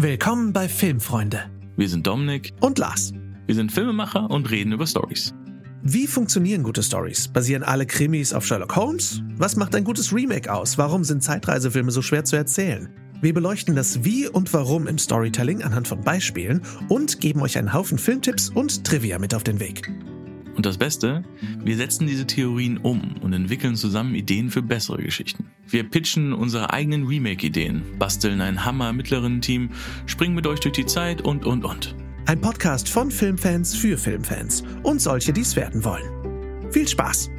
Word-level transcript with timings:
Willkommen 0.00 0.52
bei 0.52 0.68
Filmfreunde 0.68 1.50
Wir 1.76 1.88
sind 1.88 2.06
Dominik, 2.06 2.54
und 2.60 2.78
Lars. 2.78 3.12
wir 3.46 3.54
sind 3.56 3.72
Filmemacher 3.72 4.30
und 4.30 4.48
reden 4.48 4.70
über 4.70 4.86
Stories. 4.86 5.34
Wie 5.82 6.06
funktionieren 6.06 6.62
gute 6.62 6.84
Stories? 6.84 7.26
Basieren 7.26 7.64
alle 7.64 7.84
Krimis 7.84 8.32
auf 8.32 8.46
Sherlock 8.46 8.76
Holmes? 8.76 9.20
Was 9.38 9.56
macht 9.56 9.74
ein 9.74 9.82
gutes 9.82 10.14
Remake 10.14 10.54
aus? 10.54 10.78
Warum 10.78 11.02
sind 11.02 11.24
Zeitreisefilme 11.24 11.90
so 11.90 12.00
schwer 12.00 12.24
zu 12.24 12.36
erzählen? 12.36 12.88
Wir 13.22 13.34
beleuchten 13.34 13.74
das 13.74 14.04
Wie 14.04 14.28
und 14.28 14.54
Warum 14.54 14.86
im 14.86 14.98
Storytelling 14.98 15.64
anhand 15.64 15.88
von 15.88 16.00
Beispielen 16.02 16.62
und 16.88 17.20
geben 17.20 17.42
euch 17.42 17.58
einen 17.58 17.72
Haufen 17.72 17.98
Filmtipps 17.98 18.50
und 18.50 18.84
Trivia 18.84 19.18
mit 19.18 19.34
auf 19.34 19.42
den 19.42 19.58
Weg. 19.58 19.90
Und 20.58 20.66
das 20.66 20.76
Beste, 20.76 21.22
wir 21.64 21.76
setzen 21.76 22.08
diese 22.08 22.26
Theorien 22.26 22.78
um 22.78 23.14
und 23.22 23.32
entwickeln 23.32 23.76
zusammen 23.76 24.16
Ideen 24.16 24.50
für 24.50 24.60
bessere 24.60 25.00
Geschichten. 25.00 25.52
Wir 25.68 25.84
pitchen 25.84 26.32
unsere 26.32 26.72
eigenen 26.72 27.06
Remake-Ideen, 27.06 27.96
basteln 27.96 28.40
ein 28.40 28.64
Hammer 28.64 28.92
mittleren 28.92 29.40
Team, 29.40 29.70
springen 30.06 30.34
mit 30.34 30.48
euch 30.48 30.58
durch 30.58 30.74
die 30.74 30.84
Zeit 30.84 31.22
und, 31.22 31.46
und, 31.46 31.64
und. 31.64 31.94
Ein 32.26 32.40
Podcast 32.40 32.88
von 32.88 33.12
Filmfans 33.12 33.76
für 33.76 33.96
Filmfans 33.96 34.64
und 34.82 35.00
solche, 35.00 35.32
die 35.32 35.42
es 35.42 35.54
werden 35.54 35.84
wollen. 35.84 36.72
Viel 36.72 36.88
Spaß! 36.88 37.37